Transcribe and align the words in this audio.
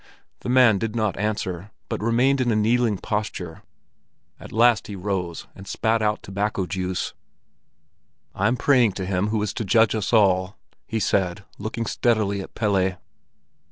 The 0.39 0.49
man 0.49 0.79
did 0.79 0.95
not 0.95 1.15
answer, 1.19 1.69
but 1.87 2.01
remained 2.01 2.41
in 2.41 2.51
a 2.51 2.55
kneeling 2.55 2.97
posture. 2.97 3.61
At 4.39 4.51
last 4.51 4.87
he 4.87 4.95
rose, 4.95 5.45
and 5.53 5.67
spat 5.67 6.01
out 6.01 6.23
tobacco 6.23 6.65
juice. 6.65 7.13
"I'm 8.33 8.57
praying 8.57 8.93
to 8.93 9.05
Him 9.05 9.27
Who 9.27 9.43
is 9.43 9.53
to 9.53 9.63
judge 9.63 9.93
us 9.93 10.11
all," 10.11 10.55
he 10.87 10.99
said, 10.99 11.43
looking 11.59 11.85
steadily 11.85 12.41
at 12.41 12.55
Pelle. 12.55 12.97